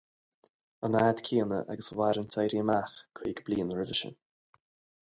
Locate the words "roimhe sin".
3.77-4.15